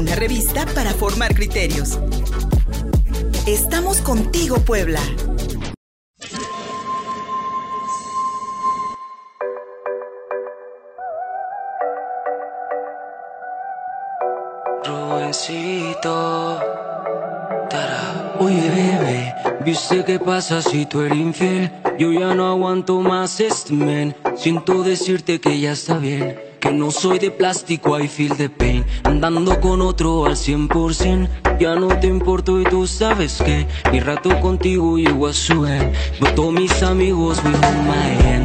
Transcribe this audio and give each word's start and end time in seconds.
una 0.00 0.14
revista 0.14 0.64
para 0.74 0.94
formar 0.94 1.34
criterios. 1.34 1.98
Estamos 3.46 4.00
contigo, 4.00 4.56
Puebla. 4.60 4.98
Rubencito. 14.86 16.60
Tara. 17.68 18.36
Oye, 18.40 18.70
bebé, 18.70 19.34
¿viste 19.66 20.02
qué 20.06 20.18
pasa 20.18 20.62
si 20.62 20.86
tú 20.86 21.02
eres 21.02 21.18
infiel? 21.18 21.70
Yo 21.98 22.10
ya 22.10 22.34
no 22.34 22.48
aguanto 22.48 23.00
más 23.02 23.38
este 23.38 23.74
men. 23.74 24.16
Siento 24.34 24.82
decirte 24.82 25.42
que 25.42 25.60
ya 25.60 25.72
está 25.72 25.98
bien. 25.98 26.49
No 26.72 26.90
soy 26.90 27.18
de 27.18 27.30
plástico, 27.30 27.98
I 27.98 28.06
feel 28.06 28.36
the 28.36 28.48
pain. 28.48 28.84
Andando 29.04 29.60
con 29.60 29.80
otro 29.80 30.26
al 30.26 30.36
100%. 30.36 31.28
Ya 31.58 31.74
no 31.74 31.88
te 31.98 32.06
importo 32.06 32.60
y 32.60 32.64
tú 32.64 32.86
sabes 32.86 33.42
que 33.42 33.66
mi 33.92 34.00
rato 34.00 34.38
contigo 34.40 34.96
llegó 34.96 35.26
a 35.26 35.32
su 35.32 35.66
end. 35.66 35.92
But 36.20 36.38
mis 36.52 36.82
amigos, 36.82 37.40
we 37.44 37.50
hold 37.50 37.86
my 37.86 38.26
hand. 38.26 38.40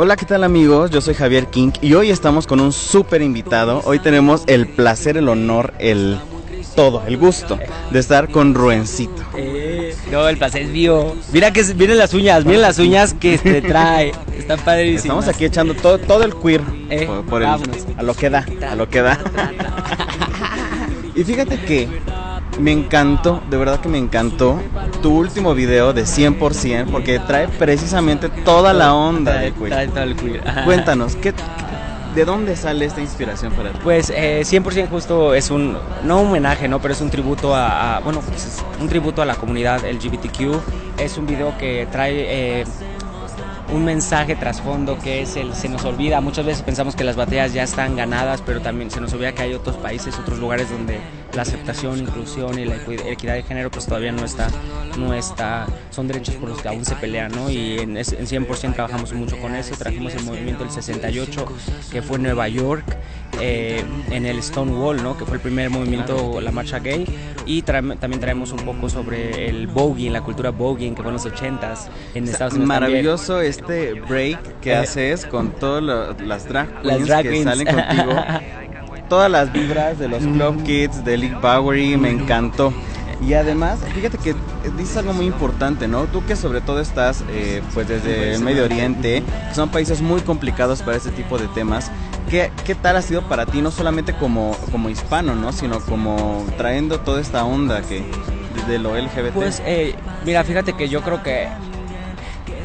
Hola, 0.00 0.14
¿qué 0.14 0.24
tal 0.24 0.44
amigos? 0.44 0.92
Yo 0.92 1.00
soy 1.00 1.14
Javier 1.14 1.48
King 1.48 1.72
y 1.80 1.94
hoy 1.94 2.10
estamos 2.10 2.46
con 2.46 2.60
un 2.60 2.72
súper 2.72 3.20
invitado. 3.20 3.82
Hoy 3.84 3.98
tenemos 3.98 4.44
el 4.46 4.68
placer, 4.68 5.16
el 5.16 5.28
honor, 5.28 5.74
el 5.80 6.20
todo, 6.78 7.02
el 7.08 7.16
gusto 7.16 7.58
de 7.90 7.98
estar 7.98 8.28
con 8.28 8.54
Ruencito. 8.54 9.20
Eh, 9.36 9.96
no, 10.12 10.28
el 10.28 10.36
placer 10.36 10.62
es 10.62 10.68
mío. 10.68 11.16
Mira 11.32 11.52
que 11.52 11.64
vienen 11.74 11.98
las 11.98 12.14
uñas, 12.14 12.44
miren 12.44 12.62
las 12.62 12.78
uñas 12.78 13.14
que 13.14 13.36
te 13.36 13.60
trae. 13.72 14.12
Está 14.38 14.56
padrísimo. 14.56 15.14
Estamos 15.18 15.26
aquí 15.26 15.44
echando 15.44 15.74
todo, 15.74 15.98
todo 15.98 16.22
el 16.22 16.36
queer 16.36 16.60
Eh, 16.88 17.04
por, 17.04 17.24
por 17.24 17.42
el- 17.42 17.48
a 17.48 18.02
lo 18.04 18.14
que 18.14 18.30
da, 18.30 18.46
a 18.70 18.76
lo 18.76 18.88
que 18.88 19.02
da. 19.02 19.18
y 21.16 21.24
fíjate 21.24 21.58
que 21.62 21.88
me 22.60 22.70
encantó, 22.70 23.42
de 23.50 23.56
verdad 23.56 23.80
que 23.80 23.88
me 23.88 23.98
encantó 23.98 24.60
tu 25.02 25.10
último 25.18 25.54
video 25.54 25.92
de 25.92 26.02
100% 26.04 26.92
porque 26.92 27.18
trae 27.18 27.48
precisamente 27.48 28.28
toda 28.28 28.72
la 28.72 28.94
onda 28.94 29.32
Trae- 29.32 29.44
de 29.46 29.52
queer. 29.52 29.68
trae 29.70 29.88
todo 29.88 30.02
el 30.04 30.14
queer. 30.14 30.42
Cuéntanos, 30.64 31.16
¿qué, 31.16 31.34
¿de 32.18 32.24
dónde 32.24 32.56
sale 32.56 32.84
esta 32.84 33.00
inspiración 33.00 33.52
para 33.52 33.70
ti? 33.70 33.78
Pues 33.80 34.10
eh, 34.10 34.42
100% 34.42 34.88
justo 34.88 35.34
es 35.34 35.52
un, 35.52 35.78
no 36.02 36.20
un 36.20 36.26
homenaje, 36.26 36.66
¿no? 36.66 36.80
Pero 36.80 36.92
es 36.92 37.00
un 37.00 37.10
tributo 37.10 37.54
a, 37.54 38.00
bueno, 38.02 38.20
pues 38.22 38.44
es 38.44 38.64
un 38.80 38.88
tributo 38.88 39.22
a 39.22 39.24
la 39.24 39.36
comunidad 39.36 39.84
LGBTQ. 39.84 40.98
Es 40.98 41.16
un 41.16 41.26
video 41.26 41.56
que 41.56 41.86
trae 41.92 42.60
eh, 42.60 42.64
un 43.72 43.84
mensaje 43.84 44.34
trasfondo 44.34 44.98
que 44.98 45.20
es 45.22 45.36
el 45.36 45.54
se 45.54 45.68
nos 45.68 45.84
olvida. 45.84 46.20
Muchas 46.20 46.46
veces 46.46 46.62
pensamos 46.62 46.96
que 46.96 47.04
las 47.04 47.16
batallas 47.16 47.52
ya 47.52 47.62
están 47.62 47.96
ganadas, 47.96 48.42
pero 48.44 48.60
también 48.60 48.90
se 48.90 49.00
nos 49.00 49.12
olvida 49.12 49.32
que 49.32 49.42
hay 49.42 49.52
otros 49.54 49.76
países, 49.76 50.18
otros 50.18 50.38
lugares 50.38 50.70
donde 50.70 51.00
la 51.34 51.42
aceptación, 51.42 51.98
inclusión 51.98 52.58
y 52.58 52.64
la 52.64 52.76
equi- 52.76 53.04
equidad 53.06 53.34
de 53.34 53.42
género 53.42 53.70
pues 53.70 53.84
todavía 53.86 54.12
no 54.12 54.24
está, 54.24 54.48
no 54.98 55.12
está, 55.12 55.66
son 55.90 56.08
derechos 56.08 56.34
por 56.36 56.48
los 56.48 56.62
que 56.62 56.68
aún 56.68 56.84
se 56.84 56.94
pelean, 56.96 57.32
¿no? 57.32 57.50
Y 57.50 57.78
en, 57.78 57.96
en 57.96 58.04
100% 58.04 58.74
trabajamos 58.74 59.12
mucho 59.12 59.38
con 59.38 59.54
eso. 59.54 59.74
Trajimos 59.76 60.14
el 60.14 60.24
movimiento 60.24 60.64
del 60.64 60.72
68 60.72 61.46
que 61.92 62.00
fue 62.02 62.18
Nueva 62.18 62.48
York. 62.48 62.84
Eh, 63.40 63.82
en 64.10 64.26
el 64.26 64.42
Stonewall, 64.42 65.02
¿no? 65.02 65.16
que 65.16 65.24
fue 65.24 65.36
el 65.36 65.40
primer 65.40 65.70
movimiento, 65.70 66.40
la 66.40 66.50
marcha 66.52 66.78
gay, 66.78 67.04
y 67.46 67.62
también 67.62 68.20
traemos 68.20 68.52
un 68.52 68.58
poco 68.60 68.88
sobre 68.88 69.48
el 69.48 69.66
voguing, 69.66 70.12
la 70.12 70.20
cultura 70.22 70.50
voguing, 70.50 70.94
que 70.94 71.02
fue 71.02 71.10
en 71.10 71.14
los 71.14 71.26
80s 71.26 71.88
en 72.14 72.24
Estados 72.24 72.54
Unidos. 72.54 72.68
también. 72.68 72.68
Maravilloso 72.68 73.40
este 73.40 73.94
break 73.94 74.60
que 74.60 74.70
Eh, 74.72 74.76
haces 74.76 75.24
con 75.26 75.50
todas 75.52 75.82
las 76.20 76.48
drag 76.48 76.68
queens 76.68 76.84
Las 76.84 77.06
drag 77.06 77.22
que 77.22 77.28
queens. 77.30 77.44
salen 77.44 77.66
contigo. 77.66 78.12
Todas 79.08 79.30
las 79.30 79.50
vibras 79.50 79.98
de 79.98 80.06
los 80.06 80.22
Club 80.22 80.62
Kids, 80.64 81.02
de 81.02 81.16
Lick 81.16 81.40
Bowery, 81.40 81.96
me 81.96 82.10
encantó. 82.10 82.74
Y 83.20 83.34
además, 83.34 83.80
fíjate 83.94 84.16
que 84.18 84.34
dices 84.76 84.96
algo 84.96 85.12
muy 85.12 85.26
importante, 85.26 85.88
¿no? 85.88 86.06
Tú 86.06 86.24
que 86.24 86.36
sobre 86.36 86.60
todo 86.60 86.80
estás 86.80 87.24
eh, 87.28 87.62
pues 87.74 87.88
desde 87.88 88.34
el 88.34 88.42
Medio 88.42 88.64
Oriente, 88.64 89.24
que 89.48 89.54
son 89.54 89.70
países 89.70 90.00
muy 90.00 90.20
complicados 90.20 90.82
para 90.82 90.96
este 90.96 91.10
tipo 91.10 91.36
de 91.36 91.48
temas. 91.48 91.90
¿Qué, 92.30 92.52
¿Qué 92.64 92.74
tal 92.74 92.96
ha 92.96 93.02
sido 93.02 93.22
para 93.22 93.46
ti, 93.46 93.60
no 93.60 93.70
solamente 93.70 94.12
como, 94.14 94.56
como 94.70 94.88
hispano, 94.88 95.34
¿no? 95.34 95.52
Sino 95.52 95.80
como 95.80 96.46
trayendo 96.56 97.00
toda 97.00 97.20
esta 97.20 97.44
onda 97.44 97.82
que 97.82 98.04
de 98.68 98.78
lo 98.78 98.96
LGBT? 98.96 99.32
Pues 99.32 99.62
eh, 99.66 99.96
mira, 100.24 100.44
fíjate 100.44 100.74
que 100.74 100.88
yo 100.88 101.02
creo 101.02 101.22
que 101.22 101.48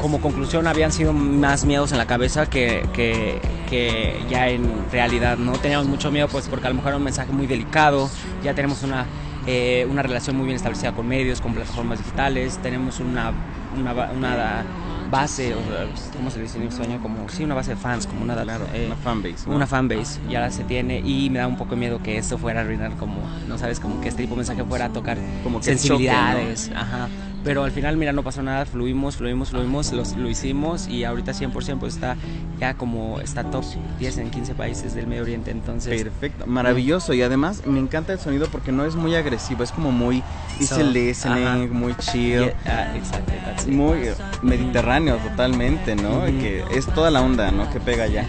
como 0.00 0.20
conclusión 0.20 0.66
habían 0.66 0.92
sido 0.92 1.12
más 1.12 1.64
miedos 1.64 1.90
en 1.90 1.98
la 1.98 2.06
cabeza 2.06 2.46
que, 2.46 2.86
que, 2.92 3.40
que 3.70 4.22
ya 4.28 4.50
en 4.50 4.84
realidad, 4.92 5.38
¿no? 5.38 5.52
Teníamos 5.52 5.88
mucho 5.88 6.12
miedo 6.12 6.28
pues 6.28 6.46
porque 6.46 6.66
a 6.66 6.70
lo 6.70 6.76
mejor 6.76 6.90
era 6.90 6.98
un 6.98 7.04
mensaje 7.04 7.32
muy 7.32 7.46
delicado, 7.46 8.10
ya 8.42 8.54
tenemos 8.54 8.82
una, 8.82 9.06
eh, 9.46 9.86
una 9.88 10.02
relación 10.02 10.36
muy 10.36 10.46
bien 10.46 10.56
establecida 10.56 10.92
con 10.92 11.06
medios, 11.06 11.40
con 11.40 11.54
plataformas 11.54 11.98
digitales, 11.98 12.58
tenemos 12.62 13.00
una, 13.00 13.32
una, 13.76 13.92
una 14.12 14.64
base, 15.10 15.54
o 15.54 15.62
sea, 15.62 15.86
¿cómo 16.16 16.30
se 16.30 16.38
le 16.38 16.44
dice 16.44 16.58
en 16.58 16.64
español? 16.64 17.00
Como, 17.00 17.28
sí, 17.28 17.44
una 17.44 17.54
base 17.54 17.70
de 17.70 17.76
fans, 17.76 18.06
como 18.06 18.22
una, 18.22 18.34
Claro, 18.42 18.66
eh, 18.74 18.86
una 18.86 18.96
fanbase. 18.96 19.48
¿no? 19.48 19.56
una 19.56 19.66
fanbase 19.66 20.20
ya 20.28 20.40
la 20.40 20.50
se 20.50 20.64
tiene 20.64 21.00
y 21.04 21.30
me 21.30 21.38
da 21.38 21.46
un 21.46 21.56
poco 21.56 21.70
de 21.74 21.80
miedo 21.80 22.02
que 22.02 22.18
esto 22.18 22.36
fuera 22.38 22.60
a 22.60 22.62
arruinar 22.64 22.96
como 22.96 23.20
no 23.48 23.56
sabes 23.58 23.80
como 23.80 24.00
que 24.00 24.08
este 24.08 24.22
tipo 24.22 24.34
de 24.34 24.38
mensaje 24.38 24.64
fuera 24.64 24.86
a 24.86 24.88
tocar 24.90 25.18
Como 25.42 25.58
que 25.60 25.64
sensibilidades 25.64 26.70
ajá 26.74 27.08
pero 27.44 27.62
al 27.62 27.70
final 27.70 27.96
mira 27.96 28.12
no 28.12 28.22
pasó 28.22 28.42
nada 28.42 28.64
fluimos 28.66 29.16
fluimos 29.16 29.50
fluimos 29.50 29.92
los- 29.92 30.16
lo 30.16 30.28
hicimos 30.28 30.88
y 30.88 31.04
ahorita 31.04 31.32
100% 31.34 31.78
pues 31.78 31.94
está 31.94 32.16
ya 32.58 32.74
como 32.74 33.20
está 33.20 33.44
top 33.44 33.64
10 33.98 34.18
en 34.18 34.30
15 34.30 34.54
países 34.54 34.94
del 34.94 35.06
Medio 35.06 35.22
Oriente 35.22 35.50
entonces 35.50 36.02
Perfecto, 36.02 36.46
maravilloso 36.46 37.12
y 37.14 37.22
además 37.22 37.66
me 37.66 37.78
encanta 37.78 38.12
el 38.12 38.18
sonido 38.18 38.46
porque 38.48 38.72
no 38.72 38.84
es 38.84 38.96
muy 38.96 39.14
agresivo, 39.14 39.62
es 39.62 39.72
como 39.72 39.92
muy 39.92 40.22
easy 40.58 40.66
So, 40.66 40.82
listening, 40.82 41.70
muy 41.72 41.94
chill, 41.96 42.40
Yeah, 42.40 42.54
ah, 42.66 42.96
exactly, 42.96 43.70
muy 43.70 44.08
mediterráneo 44.42 45.16
totalmente, 45.18 45.94
¿no? 45.96 46.24
Que 46.24 46.64
es 46.70 46.86
toda 46.86 47.10
la 47.10 47.20
onda, 47.22 47.50
¿no? 47.50 47.68
Que 47.70 47.80
pega 47.80 48.06
ya. 48.06 48.26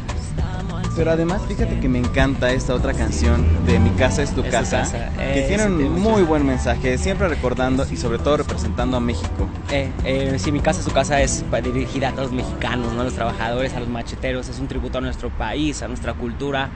Pero 0.95 1.11
además, 1.11 1.41
fíjate 1.45 1.79
que 1.81 1.89
me 1.89 1.99
encanta 1.99 2.51
esta 2.53 2.73
otra 2.73 2.93
canción 2.93 3.65
de 3.65 3.79
Mi 3.79 3.89
casa 3.91 4.23
es 4.23 4.33
tu 4.33 4.41
Es 4.41 4.45
tu 4.47 4.51
casa, 4.51 4.77
casa. 4.83 5.11
que 5.17 5.43
Eh, 5.43 5.45
tiene 5.47 5.65
un 5.65 5.77
tiene 5.77 5.89
mucho- 5.91 6.09
muy 6.09 6.23
buen 6.23 6.45
mensaje, 6.45 6.97
siempre 6.97 7.27
recordando 7.27 7.85
y 7.91 7.97
sobre 7.97 8.17
todo 8.17 8.37
representando 8.37 8.95
a 8.95 8.99
México. 9.01 9.49
Eh, 9.71 9.91
eh, 10.05 10.35
sí, 10.39 10.53
mi 10.53 10.61
casa, 10.61 10.81
su 10.81 10.91
casa 10.91 11.21
es 11.21 11.43
dirigida 11.63 12.09
a 12.09 12.11
todos 12.13 12.31
los 12.31 12.45
mexicanos, 12.45 12.93
¿no? 12.93 13.01
a 13.01 13.03
los 13.03 13.13
trabajadores, 13.13 13.73
a 13.73 13.81
los 13.81 13.89
macheteros. 13.89 14.47
Es 14.47 14.59
un 14.59 14.67
tributo 14.69 14.99
a 14.99 15.01
nuestro 15.01 15.29
país, 15.29 15.83
a 15.83 15.89
nuestra 15.89 16.13
cultura, 16.13 16.69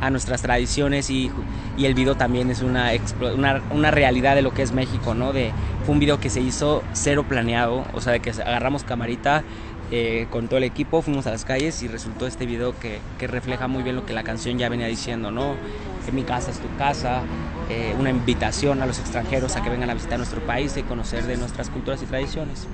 a 0.00 0.10
nuestras 0.10 0.40
tradiciones 0.42 1.10
y, 1.10 1.30
y 1.76 1.86
el 1.86 1.94
video 1.94 2.14
también 2.14 2.50
es 2.50 2.62
una, 2.62 2.92
una, 3.34 3.60
una 3.70 3.90
realidad 3.90 4.36
de 4.36 4.42
lo 4.42 4.54
que 4.54 4.62
es 4.62 4.72
México, 4.72 5.14
¿no? 5.14 5.32
De, 5.32 5.52
fue 5.84 5.94
un 5.94 5.98
video 5.98 6.20
que 6.20 6.30
se 6.30 6.40
hizo 6.40 6.84
cero 6.92 7.24
planeado, 7.28 7.84
o 7.92 8.00
sea, 8.00 8.12
de 8.12 8.20
que 8.20 8.30
agarramos 8.30 8.84
camarita 8.84 9.42
eh, 9.90 10.26
con 10.30 10.48
todo 10.48 10.58
el 10.58 10.64
equipo, 10.64 11.02
fuimos 11.02 11.26
a 11.26 11.30
las 11.30 11.44
calles 11.44 11.82
y 11.82 11.88
resultó 11.88 12.26
este 12.26 12.46
video 12.46 12.78
que, 12.78 12.98
que 13.18 13.26
refleja 13.26 13.68
muy 13.68 13.82
bien 13.82 13.96
lo 13.96 14.06
que 14.06 14.12
la 14.12 14.22
canción 14.22 14.58
ya 14.58 14.68
venía 14.68 14.86
diciendo, 14.86 15.30
¿no? 15.30 15.54
Que 16.04 16.12
mi 16.12 16.24
casa 16.24 16.50
es 16.50 16.58
tu 16.58 16.74
casa, 16.76 17.22
eh, 17.70 17.94
una 17.98 18.10
invitación 18.10 18.82
a 18.82 18.86
los 18.86 18.98
extranjeros 18.98 19.56
a 19.56 19.62
que 19.62 19.70
vengan 19.70 19.88
a 19.90 19.94
visitar 19.94 20.18
nuestro 20.18 20.40
país 20.44 20.76
y 20.76 20.82
conocer 20.82 21.24
de 21.24 21.36
nuestras 21.36 21.70
culturas 21.70 22.02
y 22.02 22.06
tradiciones. 22.06 22.66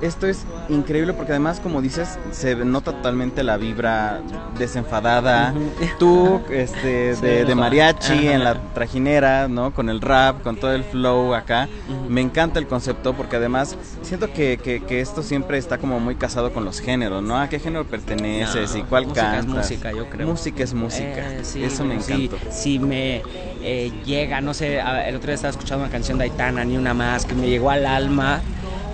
Esto 0.00 0.26
es 0.26 0.44
increíble 0.68 1.12
porque 1.12 1.30
además, 1.32 1.60
como 1.60 1.80
dices, 1.80 2.18
se 2.32 2.56
nota 2.56 2.90
totalmente 2.92 3.44
la 3.44 3.56
vibra 3.56 4.20
desenfadada. 4.58 5.52
Ujú. 5.54 5.70
Tú, 5.98 6.40
este, 6.50 7.14
Sí, 7.14 7.20
de, 7.20 7.54
mariachi 7.54 8.26
en 8.28 8.42
la 8.42 8.54
trajinera, 8.74 9.46
¿no? 9.46 9.72
Con 9.72 9.88
el 9.88 10.00
rap, 10.00 10.42
con 10.42 10.56
todo 10.56 10.72
el 10.72 10.82
flow 10.82 11.34
acá. 11.34 11.68
Me 12.08 12.20
encanta 12.20 12.58
el 12.58 12.66
concepto 12.66 13.14
porque 13.14 13.36
además 13.36 13.76
siento 14.02 14.32
que, 14.32 14.58
que- 14.58 14.82
que 14.84 15.00
esto 15.00 15.22
siempre 15.22 15.56
está 15.58 15.78
como 15.78 16.00
muy 16.00 16.16
casado 16.16 16.52
con 16.52 16.64
los 16.64 16.80
géneros, 16.80 17.22
¿no? 17.22 17.38
¿A 17.38 17.48
qué 17.48 17.60
género 17.60 17.86
perteneces 17.86 18.72
No, 18.72 18.78
y 18.78 18.82
cuál 18.82 19.06
música 19.06 19.38
es 19.38 19.44
cantas? 19.46 19.70
música, 19.70 19.92
yo 19.92 20.10
creo. 20.10 20.26
Música 20.26 20.64
es 20.64 20.74
música. 20.74 21.32
Eh, 21.32 21.44
sí, 21.44 21.62
Eso 21.62 21.84
me 21.84 22.00
sí, 22.02 22.24
encantó. 22.24 22.50
Si 22.62 22.78
me 22.78 23.20
eh, 23.64 23.90
llega, 24.06 24.40
no 24.40 24.54
sé, 24.54 24.78
el 24.78 25.16
otro 25.16 25.26
día 25.26 25.34
estaba 25.34 25.50
escuchando 25.50 25.82
una 25.82 25.90
canción 25.90 26.16
de 26.16 26.24
Aitana, 26.24 26.64
ni 26.64 26.76
una 26.76 26.94
más, 26.94 27.26
que 27.26 27.34
me 27.34 27.48
llegó 27.48 27.70
al 27.70 27.84
alma 27.84 28.40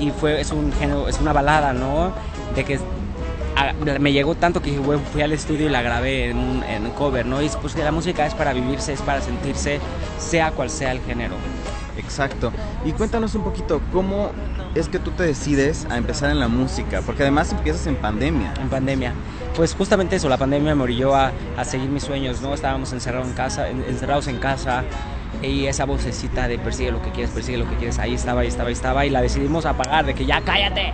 y 0.00 0.10
fue, 0.10 0.40
es 0.40 0.52
un 0.52 0.72
género, 0.72 1.06
es 1.06 1.20
una 1.20 1.34
balada, 1.34 1.74
¿no? 1.74 2.14
De 2.56 2.64
que 2.64 2.78
a- 3.56 3.74
me 3.98 4.10
llegó 4.10 4.34
tanto 4.36 4.62
que 4.62 4.78
bueno, 4.78 5.02
fui 5.12 5.20
al 5.20 5.32
estudio 5.32 5.66
y 5.66 5.68
la 5.68 5.82
grabé 5.82 6.30
en 6.30 6.38
un, 6.38 6.64
en 6.64 6.86
un 6.86 6.92
cover, 6.92 7.26
¿no? 7.26 7.42
Y 7.42 7.50
pues 7.60 7.74
que 7.74 7.84
la 7.84 7.92
música 7.92 8.24
es 8.24 8.32
para 8.32 8.54
vivirse, 8.54 8.94
es 8.94 9.02
para 9.02 9.20
sentirse, 9.20 9.80
sea 10.18 10.50
cual 10.52 10.70
sea 10.70 10.92
el 10.92 11.02
género. 11.02 11.34
Exacto. 11.98 12.50
Y 12.86 12.92
cuéntanos 12.92 13.34
un 13.34 13.42
poquito, 13.42 13.82
¿cómo 13.92 14.30
es 14.74 14.88
que 14.88 14.98
tú 14.98 15.10
te 15.12 15.22
decides 15.24 15.86
a 15.90 15.96
empezar 15.96 16.30
en 16.30 16.38
la 16.38 16.48
música? 16.48 17.02
Porque 17.04 17.22
además 17.22 17.50
empiezas 17.52 17.86
en 17.86 17.96
pandemia. 17.96 18.52
en 18.60 18.68
pandemia. 18.68 19.12
Pues 19.56 19.74
justamente 19.74 20.16
eso, 20.16 20.28
la 20.28 20.36
pandemia 20.36 20.74
me 20.74 20.82
orilló 20.82 21.14
a, 21.16 21.32
a 21.56 21.64
seguir 21.64 21.88
mis 21.88 22.02
sueños, 22.04 22.40
¿no? 22.40 22.54
Estábamos 22.54 22.92
encerrados 22.92 23.26
en 23.28 23.34
casa, 23.34 23.68
en- 23.68 23.82
encerrados 23.88 24.28
en 24.28 24.38
casa, 24.38 24.84
y 25.42 25.66
esa 25.66 25.84
vocecita 25.84 26.46
de 26.48 26.58
persigue 26.58 26.90
lo 26.92 27.02
que 27.02 27.10
quieres, 27.10 27.30
persigue 27.30 27.58
lo 27.58 27.68
que 27.68 27.76
quieres, 27.76 27.98
ahí 27.98 28.14
estaba, 28.14 28.42
ahí 28.42 28.48
estaba, 28.48 28.68
ahí 28.68 28.72
estaba, 28.74 29.06
y 29.06 29.10
la 29.10 29.20
decidimos 29.20 29.66
apagar, 29.66 30.06
de 30.06 30.14
que 30.14 30.24
ya 30.26 30.40
cállate. 30.42 30.92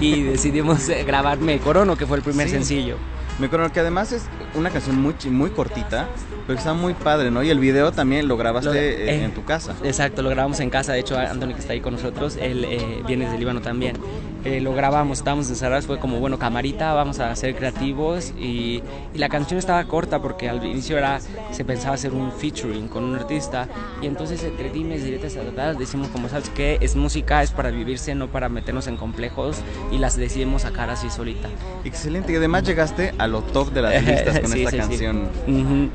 Y 0.00 0.22
decidimos 0.22 0.88
eh, 0.88 1.04
grabarme 1.04 1.58
Corono, 1.58 1.96
que 1.96 2.06
fue 2.06 2.16
el 2.16 2.22
primer 2.22 2.46
Sí. 2.48 2.54
sencillo. 2.54 2.96
Me 3.40 3.46
acuerdo 3.46 3.72
que 3.72 3.80
además 3.80 4.12
es 4.12 4.28
una 4.54 4.68
canción 4.70 5.00
muy, 5.00 5.14
muy 5.30 5.50
cortita, 5.50 6.08
pero 6.46 6.58
está 6.58 6.74
muy 6.74 6.92
padre, 6.92 7.30
¿no? 7.30 7.42
Y 7.42 7.48
el 7.48 7.58
video 7.58 7.90
también 7.90 8.28
lo 8.28 8.36
grabaste 8.36 8.68
Lo- 8.68 8.74
eh, 8.74 9.10
eh. 9.10 9.24
en 9.24 9.32
tu 9.32 9.44
casa. 9.44 9.74
Exacto, 9.82 10.20
lo 10.22 10.28
grabamos 10.28 10.60
en 10.60 10.68
casa. 10.68 10.92
De 10.92 11.00
hecho, 11.00 11.16
Anthony, 11.18 11.54
que 11.54 11.60
está 11.60 11.72
ahí 11.72 11.80
con 11.80 11.94
nosotros, 11.94 12.36
él 12.38 12.66
eh, 12.68 13.02
viene 13.06 13.28
del 13.30 13.38
Líbano 13.40 13.62
también. 13.62 13.96
Eh, 14.42 14.60
lo 14.60 14.72
grabamos, 14.72 15.18
estábamos 15.18 15.50
encerrados, 15.50 15.86
fue 15.86 15.98
como, 15.98 16.18
bueno, 16.18 16.38
camarita, 16.38 16.94
vamos 16.94 17.20
a 17.20 17.34
ser 17.36 17.54
creativos. 17.54 18.32
Y, 18.38 18.82
y 19.12 19.18
la 19.18 19.28
canción 19.28 19.58
estaba 19.58 19.84
corta 19.84 20.18
porque 20.20 20.48
al 20.48 20.64
inicio 20.64 20.96
era, 20.96 21.20
se 21.50 21.64
pensaba 21.64 21.94
hacer 21.94 22.12
un 22.12 22.32
featuring 22.32 22.88
con 22.88 23.04
un 23.04 23.14
artista. 23.16 23.68
Y 24.00 24.06
entonces, 24.06 24.42
entre 24.42 24.70
dimes, 24.70 25.04
directas, 25.04 25.34
tratadas, 25.34 25.78
decimos, 25.78 26.08
como, 26.08 26.28
¿sabes 26.30 26.48
qué? 26.50 26.78
Es 26.80 26.96
música, 26.96 27.42
es 27.42 27.50
para 27.50 27.70
vivirse, 27.70 28.14
no 28.14 28.28
para 28.28 28.48
meternos 28.48 28.86
en 28.86 28.96
complejos. 28.96 29.58
Y 29.92 29.98
las 29.98 30.16
decidimos 30.16 30.62
sacar 30.62 30.88
así 30.88 31.10
solita. 31.10 31.48
Excelente, 31.84 32.32
y 32.32 32.36
además 32.36 32.62
llegaste 32.62 33.12
a 33.18 33.26
lo 33.26 33.42
top 33.42 33.72
de 33.72 33.82
las 33.82 34.02
listas 34.06 34.40
con 34.40 34.50
Sí, 34.52 34.60
esta 34.64 34.70
sí, 34.70 34.76
sí. 34.76 34.82
canción. 35.04 35.28
Ujú. 35.46 35.90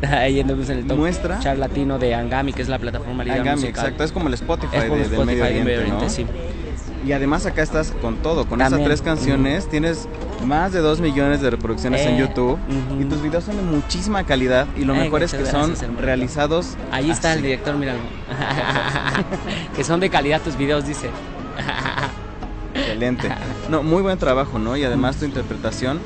Ahí 0.06 0.40
andamos 0.40 0.70
en 0.70 0.78
el 0.78 0.86
top 0.86 0.96
Muestra. 0.96 1.38
chart 1.40 1.58
latino 1.58 1.98
de 1.98 2.14
Angami, 2.14 2.52
que 2.52 2.62
es 2.62 2.68
la 2.68 2.78
plataforma 2.78 3.24
líder 3.24 3.40
Angami, 3.40 3.62
musical. 3.62 3.84
exacto, 3.86 4.04
es 4.04 4.12
como 4.12 4.28
el 4.28 4.34
Spotify, 4.34 4.76
Es 4.76 4.84
como 4.84 4.96
de- 4.96 5.02
Spotify 5.02 5.36
del 5.54 5.64
Medio 5.64 5.80
Oriente, 5.80 6.04
¿no? 6.04 6.08
sí. 6.08 6.26
Y 7.04 7.12
además 7.12 7.46
acá 7.46 7.62
estás 7.62 7.92
con 8.02 8.16
todo, 8.16 8.46
con 8.46 8.60
esas 8.60 8.72
También. 8.72 8.88
tres 8.88 9.02
canciones 9.02 9.68
tienes 9.68 10.08
más 10.44 10.72
de 10.72 10.80
2 10.80 11.00
millones 11.00 11.40
de 11.40 11.50
reproducciones 11.50 12.00
en 12.02 12.14
Eh, 12.16 12.18
YouTube 12.20 12.54
ujú. 12.68 13.00
y 13.00 13.04
tus 13.04 13.22
videos 13.22 13.44
son 13.44 13.56
de 13.56 13.62
muchísima 13.62 14.24
calidad 14.24 14.66
y 14.76 14.84
lo 14.84 14.94
Ay, 14.94 15.00
mejor 15.00 15.22
es 15.22 15.32
que 15.32 15.46
son 15.46 15.72
hermano. 15.72 16.00
realizados 16.00 16.76
Ahí 16.90 17.10
está 17.10 17.32
el 17.32 17.38
así. 17.38 17.46
director, 17.46 17.76
míralo. 17.76 18.00
que 19.76 19.84
son 19.84 20.00
de 20.00 20.10
calidad 20.10 20.40
tus 20.42 20.56
videos, 20.56 20.86
dice. 20.86 21.10
Excelente. 22.74 23.28
No, 23.68 23.82
muy 23.82 24.00
buen 24.00 24.16
trabajo, 24.16 24.58
¿no? 24.58 24.78
Y 24.78 24.84
además 24.84 25.18
tu 25.18 25.26
interpretación 25.26 26.00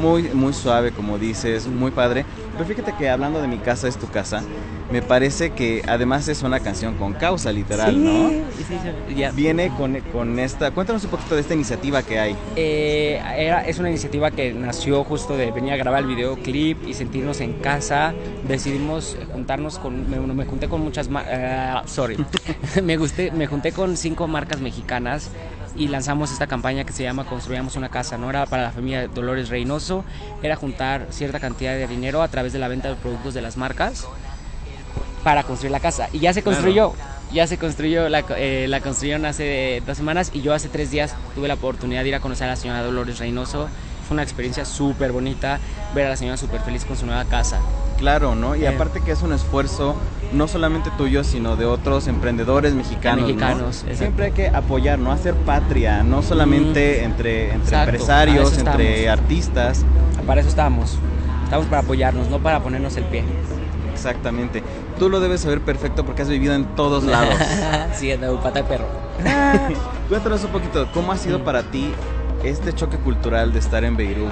muy 0.00 0.22
muy 0.34 0.52
suave, 0.52 0.92
como 0.92 1.18
dices, 1.18 1.66
muy 1.66 1.90
padre. 1.90 2.24
Pero 2.52 2.64
fíjate 2.64 2.94
que 2.96 3.10
hablando 3.10 3.40
de 3.42 3.48
mi 3.48 3.58
casa 3.58 3.88
es 3.88 3.96
tu 3.98 4.06
casa, 4.08 4.44
me 4.90 5.02
parece 5.02 5.50
que 5.50 5.82
además 5.86 6.28
es 6.28 6.42
una 6.42 6.60
canción 6.60 6.94
con 6.94 7.12
causa 7.14 7.52
literal, 7.52 7.94
sí, 7.94 8.00
¿no? 8.00 8.28
sí, 8.56 8.64
sí, 8.64 8.78
sí, 9.08 9.14
ya. 9.14 9.30
Viene 9.32 9.70
con, 9.76 10.00
con 10.12 10.38
esta, 10.38 10.70
cuéntanos 10.70 11.04
un 11.04 11.10
poquito 11.10 11.34
de 11.34 11.42
esta 11.42 11.54
iniciativa 11.54 12.02
que 12.02 12.18
hay. 12.18 12.36
Eh, 12.56 13.20
era, 13.36 13.60
es 13.66 13.78
una 13.78 13.90
iniciativa 13.90 14.30
que 14.30 14.52
nació 14.54 15.04
justo 15.04 15.36
de 15.36 15.50
venir 15.50 15.72
a 15.72 15.76
grabar 15.76 16.00
el 16.00 16.06
videoclip 16.06 16.86
y 16.86 16.94
sentirnos 16.94 17.40
en 17.40 17.54
casa. 17.54 18.14
Decidimos 18.44 19.16
juntarnos 19.32 19.78
con, 19.78 20.08
me, 20.08 20.18
me 20.20 20.44
junté 20.46 20.68
con 20.68 20.80
muchas, 20.80 21.08
ma- 21.08 21.24
ah, 21.28 21.82
sorry, 21.86 22.16
me, 22.82 22.96
gusté, 22.96 23.30
me 23.30 23.46
junté 23.46 23.72
con 23.72 23.96
cinco 23.96 24.26
marcas 24.26 24.60
mexicanas 24.60 25.30
y 25.76 25.88
lanzamos 25.88 26.32
esta 26.32 26.46
campaña 26.46 26.84
que 26.84 26.92
se 26.92 27.02
llama 27.02 27.24
Construyamos 27.24 27.76
una 27.76 27.90
casa, 27.90 28.16
¿no? 28.16 28.30
Era 28.30 28.46
para 28.46 28.62
la 28.64 28.72
familia 28.72 29.06
Dolores 29.06 29.48
Reynoso, 29.50 30.04
era 30.42 30.56
juntar 30.56 31.08
cierta 31.10 31.38
cantidad 31.40 31.74
de 31.74 31.86
dinero 31.86 32.22
a 32.22 32.28
través 32.28 32.52
de 32.52 32.58
la 32.58 32.68
venta 32.68 32.88
de 32.88 32.96
productos 32.96 33.34
de 33.34 33.42
las 33.42 33.56
marcas 33.56 34.06
para 35.24 35.42
construir 35.44 35.72
la 35.72 35.80
casa. 35.80 36.08
Y 36.12 36.18
ya 36.20 36.32
se 36.32 36.42
construyó. 36.42 36.92
Ya 37.32 37.46
se 37.46 37.58
construyó, 37.58 38.08
la, 38.08 38.24
eh, 38.38 38.64
la 38.68 38.80
construyeron 38.80 39.26
hace 39.26 39.82
dos 39.86 39.98
semanas 39.98 40.30
y 40.32 40.40
yo 40.40 40.54
hace 40.54 40.68
tres 40.70 40.90
días 40.90 41.14
tuve 41.34 41.46
la 41.46 41.54
oportunidad 41.54 42.02
de 42.02 42.08
ir 42.08 42.14
a 42.14 42.20
conocer 42.20 42.46
a 42.46 42.50
la 42.52 42.56
señora 42.56 42.82
Dolores 42.82 43.18
Reynoso. 43.18 43.68
Fue 44.06 44.14
una 44.14 44.22
experiencia 44.22 44.64
súper 44.64 45.12
bonita 45.12 45.58
ver 45.94 46.06
a 46.06 46.10
la 46.10 46.16
señora 46.16 46.38
súper 46.38 46.62
feliz 46.62 46.86
con 46.86 46.96
su 46.96 47.04
nueva 47.04 47.26
casa. 47.26 47.58
Claro, 47.98 48.34
¿no? 48.34 48.56
Y 48.56 48.64
Eh. 48.64 48.68
aparte 48.68 49.02
que 49.02 49.12
es 49.12 49.20
un 49.20 49.34
esfuerzo 49.34 49.94
no 50.32 50.48
solamente 50.48 50.90
tuyo, 50.96 51.22
sino 51.22 51.56
de 51.56 51.66
otros 51.66 52.06
emprendedores 52.06 52.72
mexicanos. 52.72 53.84
Siempre 53.94 54.26
hay 54.26 54.32
que 54.32 54.48
apoyar, 54.48 54.98
¿no? 54.98 55.12
Hacer 55.12 55.34
patria, 55.34 56.02
no 56.02 56.22
solamente 56.22 57.04
entre, 57.04 57.52
entre 57.52 57.70
para 57.72 57.82
empresarios, 57.84 58.56
entre 58.56 59.10
artistas. 59.10 59.84
Para 60.26 60.40
eso 60.40 60.48
estamos. 60.48 60.96
Estamos 61.44 61.66
para 61.66 61.82
apoyarnos, 61.82 62.28
no 62.30 62.38
para 62.38 62.60
ponernos 62.62 62.96
el 62.96 63.04
pie. 63.04 63.24
Exactamente. 63.98 64.62
Tú 64.98 65.08
lo 65.10 65.18
debes 65.18 65.40
saber 65.40 65.60
perfecto 65.60 66.04
porque 66.04 66.22
has 66.22 66.28
vivido 66.28 66.54
en 66.54 66.64
todos 66.76 67.02
lados. 67.04 67.34
sí, 67.94 68.06
de 68.08 68.16
pata 68.42 68.62
de 68.62 68.64
perro. 68.64 68.86
Cuéntanos 70.08 70.44
un 70.44 70.50
poquito, 70.50 70.88
¿cómo 70.94 71.12
ha 71.12 71.16
sido 71.16 71.42
para 71.44 71.64
ti 71.64 71.92
este 72.44 72.72
choque 72.72 72.96
cultural 72.96 73.52
de 73.52 73.58
estar 73.58 73.82
en 73.84 73.96
Beirut? 73.96 74.30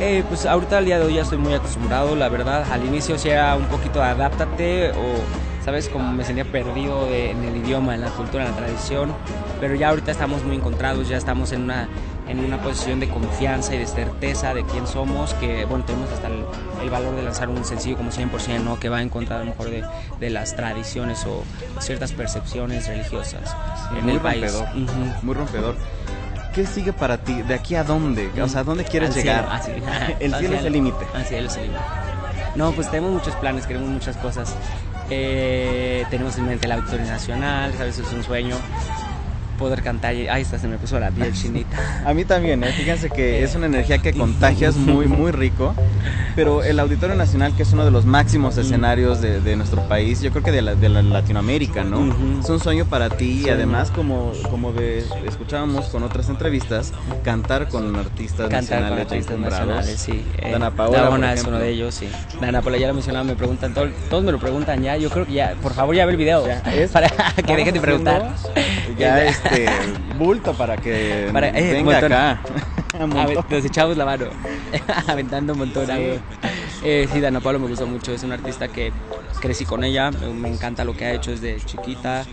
Eh, 0.00 0.24
pues 0.28 0.44
ahorita 0.44 0.78
al 0.78 0.84
día 0.84 0.98
de 0.98 1.06
hoy 1.06 1.14
ya 1.14 1.22
estoy 1.22 1.38
muy 1.38 1.54
acostumbrado, 1.54 2.16
la 2.16 2.28
verdad. 2.28 2.64
Al 2.70 2.84
inicio 2.84 3.16
sí 3.18 3.28
era 3.28 3.54
un 3.56 3.64
poquito 3.66 4.02
adáptate 4.02 4.90
o, 4.90 5.64
¿sabes? 5.64 5.88
Como 5.88 6.12
me 6.12 6.24
sentía 6.24 6.44
perdido 6.44 7.06
de- 7.06 7.30
en 7.30 7.44
el 7.44 7.56
idioma, 7.56 7.94
en 7.94 8.00
la 8.02 8.08
cultura, 8.10 8.44
en 8.44 8.50
la 8.50 8.56
tradición. 8.56 9.14
Pero 9.60 9.74
ya 9.76 9.88
ahorita 9.90 10.10
estamos 10.10 10.44
muy 10.44 10.56
encontrados, 10.56 11.08
ya 11.08 11.16
estamos 11.16 11.52
en 11.52 11.62
una, 11.62 11.88
en 12.28 12.40
una 12.40 12.60
posición 12.60 12.98
de 13.00 13.08
confianza 13.08 13.74
y 13.74 13.78
de 13.78 13.86
certeza 13.86 14.52
de 14.52 14.64
quién 14.64 14.86
somos, 14.86 15.32
que, 15.34 15.64
bueno, 15.64 15.84
tenemos 15.84 16.10
hasta 16.10 16.26
el, 16.28 16.44
el 16.82 16.90
valor 16.90 17.14
de 17.14 17.22
lanzar 17.22 17.48
un 17.48 17.64
sencillo 17.64 17.96
como 17.96 18.10
100%, 18.10 18.60
¿no? 18.62 18.80
Que 18.80 18.88
va 18.88 19.00
en 19.00 19.08
contra 19.08 19.36
a 19.36 19.38
lo 19.40 19.44
mejor 19.46 19.70
de, 19.70 19.84
de 20.18 20.30
las 20.30 20.56
tradiciones 20.56 21.24
o 21.26 21.44
ciertas 21.80 22.12
percepciones 22.12 22.88
religiosas 22.88 23.54
en 23.96 24.04
muy 24.04 24.14
el 24.14 24.20
país. 24.20 24.52
rompedor. 24.52 24.68
Ujú. 24.82 25.14
Muy 25.22 25.34
rompedor. 25.34 25.76
¿Qué 26.54 26.66
sigue 26.66 26.92
para 26.92 27.18
ti? 27.18 27.42
¿De 27.42 27.54
aquí 27.54 27.74
a 27.74 27.84
dónde? 27.84 28.30
O 28.42 28.48
sea, 28.48 28.62
¿a 28.62 28.64
dónde 28.64 28.84
quieres 28.84 29.10
Al 29.14 29.14
llegar? 29.16 29.62
cielo, 29.62 29.86
ah, 29.88 30.08
el 30.18 30.34
cielo 30.34 30.56
es 30.56 30.64
el 30.64 30.72
límite. 30.72 31.06
Al 31.14 31.24
cielo 31.26 31.46
es 31.48 31.56
el 31.56 31.62
límite. 31.64 31.80
No, 32.54 32.72
pues 32.72 32.90
tenemos 32.90 33.12
muchos 33.12 33.34
planes, 33.36 33.66
queremos 33.66 33.88
muchas 33.90 34.16
cosas. 34.16 34.54
Eh, 35.10 36.04
tenemos 36.10 36.36
en 36.38 36.46
mente 36.46 36.66
la 36.66 36.76
Victoria 36.76 37.04
Nacional, 37.06 37.72
¿sabes? 37.76 37.98
Es 37.98 38.12
un 38.12 38.24
sueño. 38.24 38.56
Poder 39.56 39.82
cantar. 39.82 40.14
y- 40.14 40.28
Ahí 40.28 40.42
está, 40.42 40.58
se 40.58 40.68
me 40.68 40.78
puso 40.78 41.00
la 41.00 41.10
piel 41.10 41.32
chinita. 41.34 42.02
A 42.04 42.12
mí 42.14 42.24
también, 42.24 42.62
¿eh? 42.62 42.72
fíjense 42.72 43.08
que 43.10 43.42
es 43.42 43.54
una 43.54 43.66
energía 43.66 43.98
que 43.98 44.12
contagias 44.12 44.76
muy, 44.76 45.06
muy 45.06 45.32
rico. 45.32 45.74
Pero 46.36 46.62
el 46.62 46.78
Auditorio 46.78 47.16
Nacional, 47.16 47.54
que 47.56 47.62
es 47.62 47.72
uno 47.72 47.84
de 47.86 47.90
los 47.90 48.04
máximos 48.04 48.58
escenarios 48.58 49.22
de, 49.22 49.40
de 49.40 49.56
nuestro 49.56 49.88
país, 49.88 50.20
yo 50.20 50.30
creo 50.30 50.42
que 50.44 50.52
de, 50.52 50.60
la, 50.60 50.74
de 50.74 50.90
la 50.90 51.00
Latinoamérica, 51.00 51.82
¿no? 51.82 52.00
Ujú. 52.00 52.40
Es 52.42 52.48
un 52.50 52.60
sueño 52.60 52.84
para 52.84 53.08
ti 53.08 53.44
y 53.46 53.48
además, 53.48 53.90
como, 53.90 54.32
como 54.50 54.72
de, 54.72 55.02
escuchábamos 55.26 55.86
con 55.86 56.02
otras 56.02 56.28
entrevistas, 56.28 56.92
cantar 57.24 57.68
con 57.68 57.96
artistas 57.96 58.50
Cantar 58.50 58.80
con 58.80 58.90
nacionales 58.90 58.96
ya 58.98 59.02
artistas 59.14 59.38
nacionales, 59.38 59.98
sí. 59.98 60.26
Eh, 60.36 60.52
Dana 60.52 60.70
Paola, 60.72 61.08
por 61.08 61.10
Dana 61.20 61.32
es 61.32 61.42
uno 61.44 61.58
de 61.58 61.70
ellos, 61.70 61.94
sí. 61.94 62.06
Dana 62.38 62.60
Paola 62.60 62.76
ya 62.76 62.88
lo 62.88 62.94
mencionaba, 62.94 63.24
me 63.24 63.34
preguntan, 63.34 63.72
todo- 63.72 63.88
todos 64.10 64.22
me 64.22 64.30
lo 64.30 64.38
preguntan 64.38 64.82
ya. 64.82 64.98
Yo 64.98 65.08
creo 65.08 65.24
que 65.26 65.32
ya, 65.32 65.54
por 65.62 65.72
favor, 65.72 65.94
ya 65.94 66.04
ve 66.04 66.12
el 66.12 66.18
video. 66.18 66.46
Ya, 66.46 66.58
es- 66.74 66.90
para 66.90 67.08
que 67.08 67.56
dejen 67.56 67.72
de 67.72 67.80
preguntar. 67.80 68.34
Ya 68.98 69.24
este 69.24 69.66
bulto 70.18 70.52
para 70.52 70.76
que 70.76 71.30
Para- 71.32 71.48
eh, 71.48 71.72
venga 71.72 71.96
acá. 71.96 72.40
A 73.16 73.26
ver, 73.26 73.38
nos 73.48 73.64
echamos 73.64 73.96
la 73.96 74.04
mano, 74.04 74.26
aventando 75.06 75.52
un 75.52 75.60
montón. 75.60 75.90
agua. 75.90 76.16
Eh, 76.82 77.08
sí, 77.12 77.20
Dana 77.20 77.40
Paola 77.40 77.58
me 77.58 77.66
gusta 77.68 77.84
mucho, 77.84 78.12
es 78.12 78.22
una 78.22 78.34
artista 78.34 78.68
que 78.68 78.92
crecí 79.40 79.64
con 79.64 79.82
ella, 79.84 80.10
me, 80.10 80.28
me 80.28 80.48
encanta 80.48 80.84
lo 80.84 80.96
que 80.96 81.04
ha 81.04 81.12
hecho 81.14 81.30
desde 81.30 81.56
chiquita, 81.64 82.24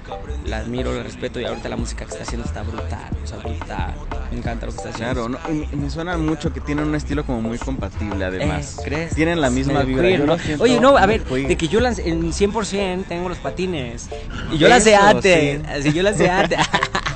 la 0.45 0.57
admiro, 0.57 0.93
la 0.93 1.03
respeto 1.03 1.39
y 1.39 1.45
ahorita 1.45 1.69
la 1.69 1.75
música 1.77 2.05
que 2.05 2.11
está 2.11 2.23
haciendo 2.23 2.45
está 2.45 2.61
brutal, 2.63 3.09
o 3.23 3.27
sea, 3.27 3.37
brutal. 3.37 3.93
Me 4.31 4.37
encanta 4.39 4.65
lo 4.65 4.71
que 4.71 4.77
está 4.77 4.89
haciendo. 4.89 5.27
Claro, 5.27 5.29
no, 5.29 5.53
y 5.71 5.75
me 5.75 5.89
suena 5.89 6.17
mucho 6.17 6.51
que 6.51 6.59
tienen 6.59 6.85
un 6.85 6.95
estilo 6.95 7.23
como 7.23 7.41
muy 7.41 7.57
compatible 7.57 8.25
además. 8.25 8.77
Eh, 8.79 8.81
¿crees? 8.85 9.15
Tienen 9.15 9.39
la 9.41 9.49
misma 9.49 9.83
vibra. 9.83 10.03
queer, 10.07 10.19
yo 10.21 10.25
¿no? 10.25 10.37
siento 10.39 10.63
Oye, 10.63 10.79
no, 10.79 10.97
a 10.97 11.05
ver, 11.05 11.23
queer. 11.23 11.47
de 11.47 11.55
que 11.57 11.67
yo 11.67 11.79
lancé, 11.79 12.09
en 12.09 12.31
100% 12.31 13.05
tengo 13.07 13.29
los 13.29 13.37
patines. 13.37 14.09
Y 14.51 14.57
yo 14.57 14.67
lancé 14.67 14.93
Eso, 14.95 15.03
antes. 15.03 15.61
sí. 15.61 15.67
Así 15.69 15.93
yo 15.93 16.03
lancé 16.03 16.29
antes. 16.29 16.59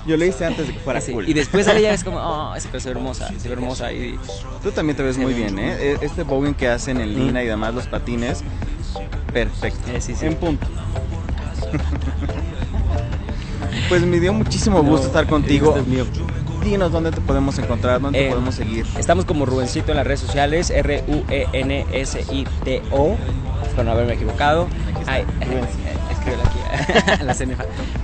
Yo 0.07 0.15
lo 0.17 0.25
hice 0.25 0.45
antes 0.45 0.67
de 0.67 0.73
que 0.73 0.79
fuera 0.79 0.99
Así, 0.99 1.11
cool. 1.11 1.27
Y 1.27 1.33
después 1.33 1.67
ella 1.67 1.93
es 1.93 2.03
como, 2.03 2.17
oh, 2.21 2.55
esa 2.55 2.69
cosa 2.69 2.89
hermosa, 2.89 3.27
se 3.37 3.47
ve 3.49 3.53
hermosa. 3.53 3.91
Y 3.91 4.17
Tú 4.63 4.71
también 4.71 4.95
te 4.95 5.03
ves 5.03 5.15
Se 5.17 5.21
muy 5.21 5.33
bien, 5.33 5.59
¿eh? 5.59 5.75
E- 5.79 5.97
Este 6.01 6.23
bowling 6.23 6.53
que 6.53 6.69
hacen 6.69 6.99
en 7.01 7.13
línea 7.13 7.43
y 7.43 7.47
demás, 7.47 7.73
los 7.75 7.87
patines, 7.87 8.41
perfecto. 9.33 9.91
Eh, 9.91 9.99
sí, 10.01 10.15
sí. 10.15 10.25
En 10.25 10.35
punto. 10.35 10.65
pues 13.89 14.05
me 14.05 14.19
dio 14.19 14.33
muchísimo 14.33 14.81
gusto 14.81 15.01
No, 15.01 15.07
estar 15.07 15.27
contigo. 15.27 15.75
es 15.77 15.85
mío. 15.87 16.05
Dinos 16.63 16.91
dónde 16.91 17.11
te 17.11 17.21
podemos 17.21 17.57
encontrar, 17.59 18.01
dónde 18.01 18.19
te 18.19 18.25
Eh, 18.27 18.29
podemos 18.29 18.55
seguir. 18.55 18.85
Estamos 18.97 19.25
como 19.25 19.45
Rubencito 19.45 19.91
en 19.91 19.97
las 19.97 20.07
redes 20.07 20.19
sociales, 20.21 20.69
R-U-E-N-S-I-T-O, 20.69 21.47
para 23.71 23.83
no 23.83 23.91
haberme 23.91 24.13
equivocado. 24.13 24.67
Ay, 25.05 25.23
aquí, 26.35 27.23
la 27.23 27.33
CNF. 27.33 27.59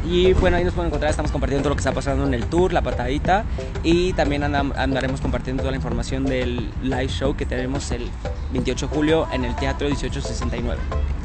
Y 0.06 0.34
bueno, 0.34 0.58
ahí 0.58 0.64
nos 0.64 0.74
pueden 0.74 0.88
encontrar, 0.88 1.10
estamos 1.12 1.32
compartiendo 1.32 1.64
todo 1.64 1.70
lo 1.72 1.76
que 1.76 1.82
está 1.82 1.92
pasando 1.92 2.26
en 2.26 2.34
el 2.34 2.46
tour, 2.48 2.74
la 2.74 2.82
patadita, 2.82 3.44
y 3.84 4.14
también 4.14 4.44
andam- 4.44 4.74
andaremos 4.78 5.22
compartiendo 5.22 5.62
toda 5.62 5.72
la 5.72 5.78
información 5.78 6.26
del 6.26 6.72
live 6.82 7.08
show 7.10 7.36
que 7.36 7.46
tenemos 7.46 7.92
el 7.92 8.10
28 8.52 8.88
de 8.88 8.96
julio 8.96 9.28
en 9.32 9.46
el 9.46 9.56
Teatro 9.56 9.88
1869. 9.88 10.80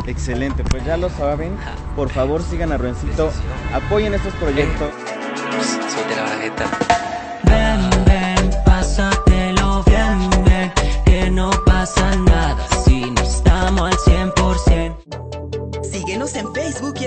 Excelente, 0.06 0.64
pues 0.64 0.84
ya 0.84 0.96
lo 0.96 1.10
saben. 1.10 1.52
Por 1.94 2.08
favor, 2.10 2.42
sigan 2.42 2.72
a 2.72 2.78
Ruencito, 2.78 3.30
apoyen 3.74 4.14
estos 4.14 4.32
proyectos. 4.34 4.88
Suelte 5.92 6.16
la 6.16 6.22
barajeta. 6.22 7.07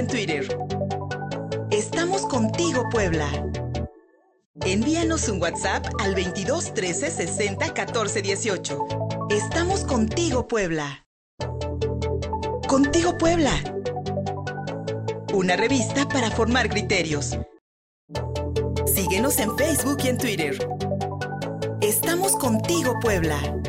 en 0.01 0.07
Twitter. 0.07 0.57
Estamos 1.69 2.23
contigo, 2.23 2.89
Puebla. 2.89 3.27
Envíanos 4.65 5.29
un 5.29 5.39
WhatsApp 5.39 5.85
al 5.99 6.15
22 6.15 6.73
13 6.73 7.11
60 7.11 7.73
14 7.73 8.21
18. 8.23 8.79
Estamos 9.29 9.83
contigo, 9.83 10.47
Puebla. 10.47 11.05
Contigo, 12.67 13.15
Puebla. 13.19 13.51
Una 15.33 15.55
revista 15.55 16.07
para 16.07 16.31
formar 16.31 16.69
criterios. 16.69 17.37
Síguenos 18.87 19.37
en 19.37 19.55
Facebook 19.55 19.99
y 20.03 20.07
en 20.07 20.17
Twitter. 20.17 20.67
Estamos 21.81 22.35
contigo, 22.37 22.95
Puebla. 22.99 23.60